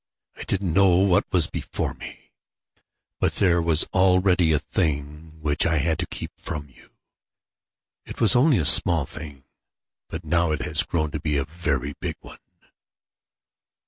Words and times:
I 0.35 0.41
didn't 0.45 0.73
know 0.73 0.95
what 0.97 1.31
was 1.31 1.45
before 1.47 1.93
me; 1.93 2.31
but 3.19 3.33
there 3.33 3.61
was 3.61 3.83
already 3.93 4.51
a 4.51 4.57
thing 4.57 5.39
which 5.41 5.63
I 5.63 5.77
had 5.77 5.99
to 5.99 6.07
keep 6.07 6.31
from 6.39 6.69
you. 6.69 6.89
It 8.07 8.19
was 8.19 8.35
only 8.35 8.57
a 8.57 8.65
small 8.65 9.05
thing. 9.05 9.45
But 10.07 10.25
now 10.25 10.53
it 10.53 10.63
has 10.63 10.81
grown 10.81 11.11
to 11.11 11.19
be 11.19 11.37
a 11.37 11.45
very 11.45 11.93
big 11.99 12.15
one. 12.21 12.39